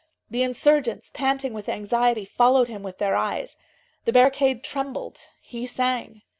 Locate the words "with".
1.53-1.69, 2.81-2.97